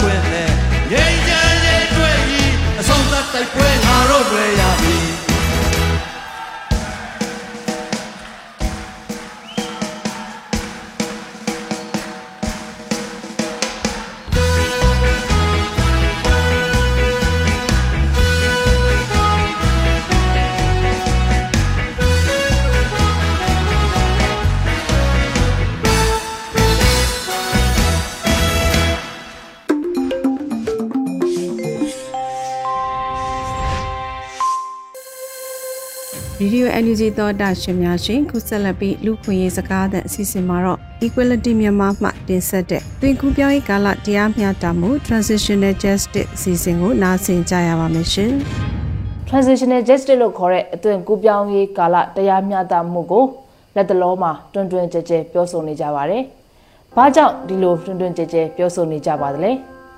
[0.00, 0.50] ခွင့်နဲ့
[0.90, 5.23] ငြိမ်းချမ်းရေးတွေ့ပြီးအဆုံးသတ်တိုက်ပွဲငါတို့တွေရပြီ
[36.44, 48.32] ရေဒီယို NUG သောတာရှင်များရှင်ခုဆက်လက်ပြီးလူခွင့်ရေးစကားတဲ့အစီအစဉ်မှာတော့ Equality မြန်မာမှတင်ဆက်တဲ့တွင်ကူပြောင်းရေးကာလတရားမျှတမှု Transitional Justice အစီအစဉ်ကိုနားဆင်ကြရပါမယ်ရှင်။
[49.28, 53.24] transitional justice လို့ခေါ်တဲ့အသွင်ကူးပြောင်းရေးကာလတရားမျှတမှုကို
[53.74, 56.22] လက်တလောမှာတွင်တွင်ကြဲကြဲပြောဆိုနေကြပါတယ်။
[56.96, 59.50] ဘာကြောင့်ဒီလိုတွင်တွင်ကြဲကြဲပြောဆိုနေကြပါသလဲ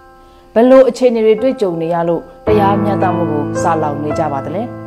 [0.55, 4.65] ။ဘယ်လိုအခြေအနေတွေတွေ့ကြုံနေရလို့တရားမျှတမှုကိုစာလောင်နေကြပါသလဲ။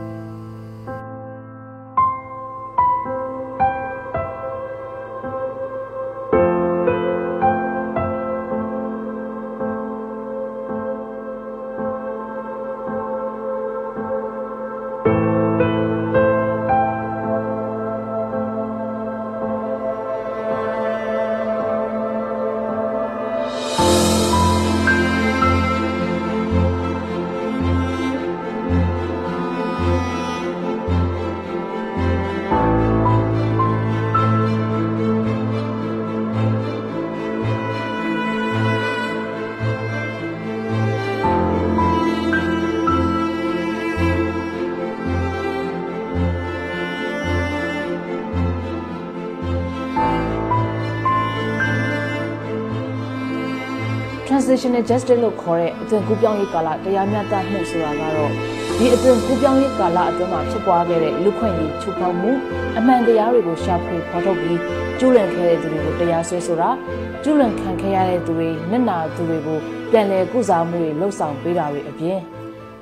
[54.49, 58.31] transitional justice လို့ခေါ်တဲ့အသွင်ကူးပြောင်းရေးကာလတရားမျှတမှုဆိုတာကတော့
[58.77, 62.31] ဒီအသွင်ကူးပြောင်းရေးကာလအတွင်းမှာဖြစ်ပွားခဲ့တဲ့လူခွင့်ရေးချိုးဖောက်မှု
[62.77, 64.59] အမှန်တရားတွေကိုရှာဖွေဖော်ထုတ်ပြီး
[64.99, 66.69] ကျူးလွန်ခဲ့တဲ့သူတွေကိုတရားစွဲဆိုတာ
[67.23, 69.57] ကျူးလွန်ခံခဲ့ရတဲ့သူတွေမျက်နာသူတွေကို
[69.91, 72.19] ပြန်လည်ကုစားမှုတွေလှုပ်ဆောင်ပေးတာတွေအပြင်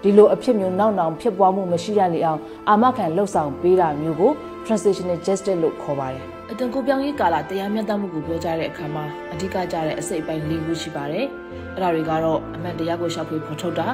[0.01, 4.31] ဒီလိုအဖြစ်မျိုးနောက်နောင်ဖြစ်ပွားမှုမရှိရလေအောင်အာမခံလှုပ်ဆောင်ပေးတာမျိုးကို
[4.67, 11.25] transitional justice လို့ခေါ်ပါတယ်အသွင်ကူးပြောင်းရေးကာလတရားမျှတမှုကိုပြောကြားတဲ့အခါမှာအဓိကကျတဲ့အစိတ်အပိုင်း၄ခုရှိပါတယ်
[11.73, 13.87] အဲ့ဒါတွေကတော့အမှန်တရားကိုရှောက်ဖွေဖော်ထုတ်တာ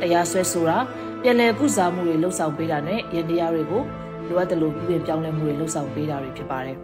[0.00, 0.78] တရားစွဲဆိုတာ
[1.22, 3.82] ပြန်လည်ကုစားမှုတွေလှုပ်ဆောင်ပေးတာနဲ့ရန်တရားတွေကို
[4.28, 6.76] လိုအပ်တယ်လို့ပြည်ပြောင်းလဲမှုတွေလှုပ်ဆောင်ပေးတာတွေဖြစ်ပါတယ်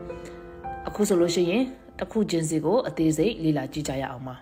[0.89, 1.63] အခုဆိုလို့ရှိရင်
[1.99, 4.37] တစ်ခုချင်းစီကိုအသေးစိတ်လေ့လာကြည့်ကြရအောင်ပါ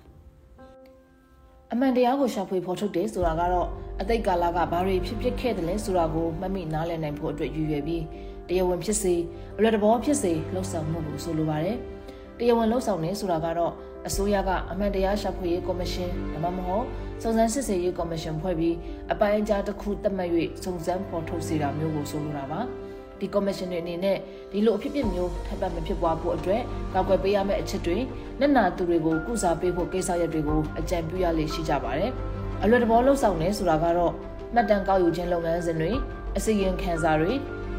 [1.73, 3.69] အမှန်တရားကိုရှာဖွေဖော်ထုတ်တယ်ဆိုတာကတော့
[4.01, 8.03] အတိတ်ကာလကဘာတွေဖြစ်ဖြစ်ခဲ့တယ်လဲဆိုတာကိုမှတ်မိနားလည်နိုင်ဖို့အတွက်ရည်ရွယ်ပြီး
[8.49, 9.15] တရားဝင်ဖြစ်စေ
[9.57, 11.77] အလွယ်တဘောဖြစ်စေလှုပ်ဆောင်မှုကိုဆိုလိုပါတယ်။
[12.39, 13.73] တရားဝင်လှုပ်ဆောင်နေဆိုတာကတော့
[14.09, 16.87] အစိုးရကအမှန်တရားရှာဖွေရေးကော်မရှင်ဒါမှမဟုတ်
[17.23, 18.77] စုံစမ်းစစ်ဆေးရေးကော်မရှင်ဖွဲ့ပြီး
[19.13, 20.31] အပိုင်းအကြားတစ်ခုသတ်မှတ်၍
[20.65, 22.61] စုံစမ်းဖော်ထုတ်စေတာမျိုးကိုဆိုလိုတာပါ။
[23.19, 24.19] ဒီကော်မရှင်တွေအနေနဲ့
[24.53, 26.63] ဒီလိုအဖြစ်အပျက်မျိုးထပ်ပတ်မဖြစ်ပွားဖို့အတွက်
[26.95, 27.99] ကောက်ွယ်ပေးရမယ့်အချက်တွေ
[28.41, 32.11] နက်နာသူတွေကိုကုစားပေးဖို့ကိစ္စရပ်တွေကိုအကြံပြုရလေရှိကြပါတယ်။
[32.63, 34.13] အလွယ်တဘောလှုပ်ဆောင်နေဆိုတာကတော့
[34.55, 35.93] မှတ်တမ်းကောက်ယူခြင်းလုပ်ငန်းစဉ်တွေ
[36.37, 37.33] အစီရင်ခံစာတွေ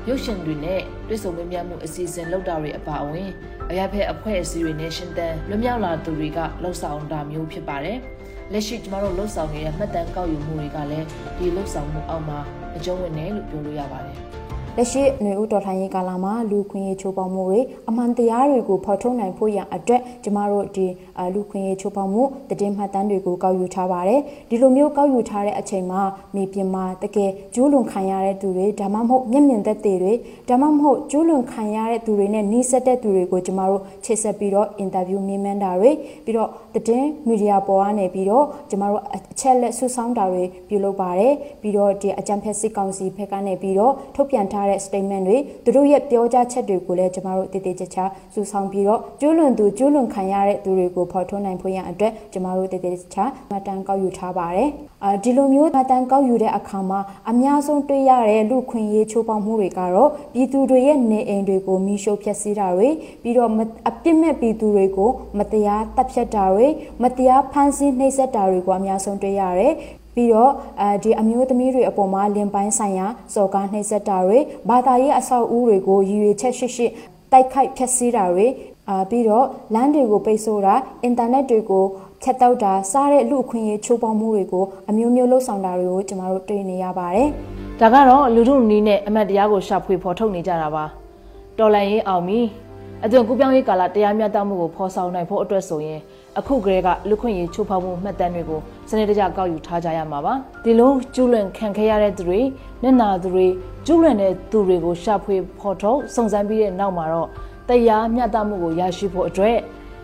[0.07, 3.29] ရုပ်ရှင်တွေနဲ့တွဲဆုံမမြတ်မှုအစီအစဉ်လုပ်တာတွေအပါအဝင်
[3.69, 7.97] အရက်ဖက်အဖွဲ့အစည်းတွေနဲ့ရှင်သန်လွမြောက်လာသူတွေကလှုပ်ဆောင်တာမျိုးဖြစ်ပါတယ်။
[8.51, 12.39] လက်ရှိကျမတို့လှုပ်ဆောင်နေတဲ့မှတ်တမ်းကောက်ယူမှုတွေကလည်းဒီလှုပ်ဆောင်မှုအောက်မှာ
[12.75, 14.17] အကျုံးဝင်တယ်လို့ပြောလို့ရပါတယ်။
[14.77, 17.59] လက်ရှိຫນွေဦးတော်ထိုင်ရေးကာလမှာလူခွင့်ရေးချိုးဖောက်မှုတွေ
[17.89, 20.85] အမှန်တရားတွေကိုဖော်ထုတ်နိုင်ဖို့ရန်အတွက်ကျမတို့ဒီ
[21.33, 26.01] လူခွင့်ရေးချိုးဖောက်မှုတည်င်းမှတ်တမ်းတွေကိုကောက်ယူထားပါတယ်ဒီလိုမျိုးကောက်ယူထားတဲ့အချိန်မှာ
[26.35, 30.13] မြေပြင်မှာတကယ်ကျူးလွန်ခံရတဲ့သူတွေဒါမှမဟုတ်မျက်မြင်သက်သေတွေ
[30.49, 35.91] ဒါမှမဟုတ်ကျူးလွန်ခံရတဲ့သူတွေနဲ့နှိစက်တဲ့သူတွေကိုကျမတို့ချိတ်ဆက်ပြီးတော့အင်တာဗျူးမေးမြန်းတာတွေ
[36.25, 54.69] ပြီးတော့တည်င်းမီဒီယာပေါ်ကနေပြီးတော့ကျမတို့အချက်လက်ဆွဆောင်းတာတွေပြုလုပ်ပါတယ်ပြီးတော့ဒီအကြံဖက်စစ်ကောင်စီဘက်ကနေပြီးတော့ထုတ်ပြန်ထားတဲ့ statement တွေသူတို့ရဲ့ပြောကြားချက်တွေကိုလည်းကျမတို့တည်တည်ချာချာစူဆောင်းပြီးတော့ကျူးလွန်သူကျူးလွန်ခံရတဲ့သူတွေကိုဖော်ထုတ်နိုင်ဖို့ရန်အတွက်ကျမတို့တည်တည်ချာမှတ်တမ်းကောက်ယူထားပါတယ်။
[55.03, 56.99] အာဒီလိုမျိုးမှတ်တမ်းကောက်ယူတဲ့အခါမှာ
[57.29, 62.89] အများဆုံးတွေ့ရတဲ့လူခွင့်ရေးချိုးဖောက်မှုတွေကတော့ပြည်သူတွေရဲ့နေအိမ်တွေကိုမိရှို့ဖျက်ဆီးတာတွေ
[63.21, 63.49] ပြီးတော့
[63.89, 66.67] အပြစ်မဲ့ပြည်သူတွေကိုမတရားတပ်ဖြတ်တာတွေ
[67.03, 69.73] မတရားဖမ်းဆီးနှိပ်စက်တာတွေကိုအများဆုံးတွေ့ရတယ်
[70.15, 76.87] ပြီးတော့အဲဒီအမျိုးသမီးတွေအပေါ်မှာလင်ပိုင်းဆိုင်ရာစော်ကားနှိပ်စက်တာတွေဘာသာရေးအဆောက်အဦတွေကိုရည်ရွယ်ချက်ရှိရှိ
[77.31, 78.47] တိုက်ခိုက်ဖျက်ဆီးတာတွေ
[78.89, 81.85] အာပြီးတော့လမ်းတွေကိုပိတ်ဆို့တာအင်တာနက်တွေကို
[82.21, 87.27] ဖြတ်တောက်တာစားတဲ့လူအခွင့်အရေးချိုးဖောက်မှုတွေကိုအမျိုးမျိုးလှုပ်ဆောင်တာတွေကိုကျမတို့တွေ့နေရပါတယ်။
[87.79, 90.85] ဒါကတော့လူထုနီးနဲ့အမတ်တရားကိုရှာဖွေဖော်ထုတ်နေကြတာပါ။
[91.59, 92.39] တော်လန်ရေးအောင်ပြီ။
[93.03, 95.99] အသွင်ကူးပြောင်းရေးကာလတရားမျှတမှုကိုဖော်ဆောင်နိုင်ဖို့အတွက်ဆိုရင်
[96.39, 102.39] အခုကလေးကလူခွင့်ရေးချိုးဖောက်မှုမှတ်တမ်းတွေကိုစနစ်တကျကောက်ယူထားကြရမှာပါဒီလိုကျူးလွန်ခံခဲ့ရတဲ့သူတွေ
[102.81, 103.47] မျက်နာသူတွေ
[103.85, 107.27] ကျူးလွန်တဲ့သူတွေကိုရှာဖွေဖော်ထုတ်စုံစမ်းပြီးတဲ့နောက်မှာတော့
[107.69, 109.57] တရားမျှတမှုကိုရရှိဖို့အတွက်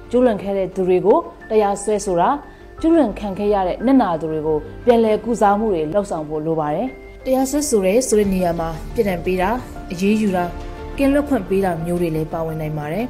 [0.09, 1.17] ကျူးလွန်ခဲ့တဲ့သူတွေကို
[1.49, 2.29] တရားစွဲဆိုတာ
[2.81, 6.87] ကျူးလွန်ခံခဲ့ရတဲ့မျက်နာသူတွေကိုပြန်လည်ကုစားမှုတွေလှုပ်ဆောင်ဖို့လိုပါတယ်
[7.25, 9.49] တရားစွဲဆိုရဲဆိုတဲ့နေရာမှာပြည်တံပေးတာ
[9.91, 10.45] အရေးယူတာ
[10.97, 13.05] ကင်းလွတ်ခွင့်ပေးတာမျိုးတွေလည်းပါဝင်နိုင်ပါတယ်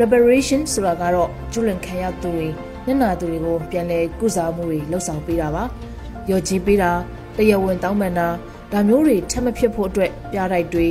[0.00, 2.46] reparation ဆိုတာကတော့ကျူးလွန်ခံရသူတွေ
[2.86, 5.64] မျက်နှာသူတွေကိုပြန်လည်ကုစားမှုတွေလှုပ်ဆောင်ပေးတာပါ။
[6.30, 6.90] ရော်ကြီးပေးတာ
[7.36, 8.28] တရားဝင်တောင်းပန်တာ
[8.72, 10.86] ဒါမျိုးတွေထပ်မဖြစ်ဖို့အတွက်ပြားတိုက်တွေ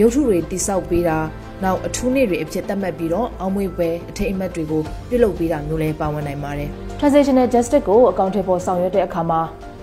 [0.00, 1.18] ရုပ်ထုတွေတိစောက်ပေးတာ
[1.62, 6.70] နောက်အထူးနေ့တွေအဖြစ်သတ်မှတ်ပြီးတော့အောင်မွေပွဲအထိတ်အမှတ်တွေကိုပြုလုပ်ပေးတာမျိုးလည်းပါဝင်နိုင်ပါတယ်။
[7.00, 9.40] Transitional Justice ကိုအကောင့်ထဲပေါ်ဆောင်ရွက်တဲ့အခါမှာ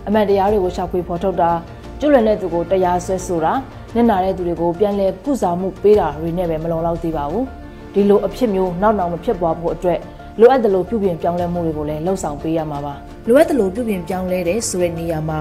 [0.08, 1.52] အမှန်တရားတွေကိုရှာဖွေဖော်ထုတ်တာ
[2.00, 3.54] ကျူးလွန်တဲ့သူကိုတရားစွဲဆိုတာ
[3.94, 7.46] မျက်နှာတဲ့သူတွေကိုပြန်လည်ကုစားမှုပေးတာတွေနဲ့ပဲမလုံလောက်သေးပါဘူး။
[7.94, 10.00] ဒီလိုအဖြစ်မျိုးနောက်နောက်မဖြစ်ပွားဖို့အတွက်
[10.40, 12.94] လိုအပ်တယ်လို့ပြုပြင်ပြောင်းလဲမှုတွေကိုလည်းလှုံ့ဆော်ပေးရမှာပါ
[13.28, 15.40] လိုအပ်တယ်လို့ပြုပြင်ပြောင်းလဲတဲ့ဆိုတဲ့နေရာမှာ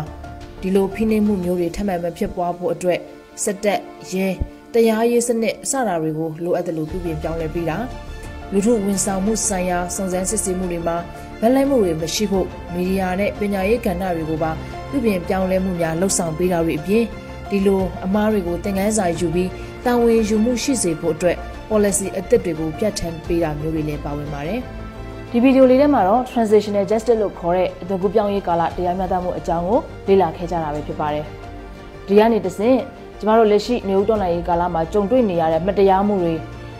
[0.60, 2.98] ဒီလိုဖိနှိပ်မှုမျိုးတွေထပ်မံမဖြစ်ပွားဖို့အတွက်
[3.44, 3.80] စက်တက်
[4.12, 4.28] ရဲ
[4.72, 7.76] တရားရေးစနစ်အစတာတွေကိုလိုအပ်တယ်လို့ပြုပြင်ပြောင်းလဲပေးတာ
[8.52, 10.96] လူထုဝန်ဆောင်မှုဆိုင်ရာစုံစမ်းစစ်ဆေးမှုတွေမှာ
[11.40, 14.50] ဗက်လိုက်မှုတွေမရှိဖို့မီဒီယာနဲ့ပညာရေးကဏ္ဍတွေကိုပါ
[14.90, 17.04] ပြုပြင်ပြောင်းလဲမှုများလှုံ့ဆော်ပေးတာတွေအပြင်
[17.50, 19.50] ဒီလိုအမားတွေကိုသင်ခန်းစာယူပြီး
[19.84, 21.36] တာဝန်ယူမှုရှိစေဖို့အတွက်
[21.68, 24.60] policy အသစ်တွေကိုပြဋ္ဌာန်းပေးတာမျိုးတွေလည်းပါဝင်ပါတယ်။
[25.30, 31.24] ဒီဗီဒီယိုလေးထဲမှာတော့ transitional justice လို့ခေါ်တဲ့အသွင်ကူးပြောင်းရေးကာလတရားမျှတမှုအကြောင်းကိုလေ့လာခဲ့ကြတာပဲဖြစ်ပါတယ်။
[32.06, 32.78] ဒီကနေတဆင့်
[33.18, 36.34] ကျမတို့လက်ရှိနေဦးတော်လှန်ရေးကာလမှာကြုံတွေ့နေရတဲ့မတရားမှုတွေ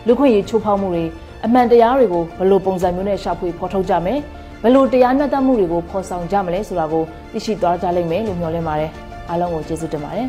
[0.07, 1.05] လူခွင့်ရေးချိုးဖောက်မှုတွေ
[1.44, 4.18] အမှန်တရားတွေကိုဘယ်လိုပုံစံမျိုးနဲ့ရှာဖွေဖော်ထုတ်ကြမယ်
[4.62, 8.90] ဘယ်လိုတရားမျှတမှုတွေကိုဖော်ဆောင်ကြမလဲဆိုတာကိုသိရှိသွားကြလိမ့်မယ်လို့မျှော်လင့်ပါတယ်
[9.29, 10.29] အားလုံးကိုကျေးဇူးတင်ပါတယ်